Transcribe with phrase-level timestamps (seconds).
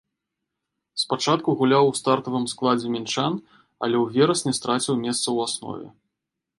[1.01, 3.33] Спачатку гуляў у стартавым складзе мінчан,
[3.83, 5.87] але ў верасні страціў месца ў аснове.